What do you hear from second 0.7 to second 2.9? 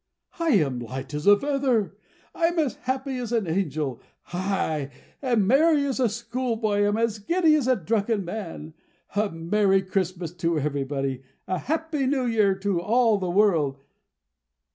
as light as a feather, I am as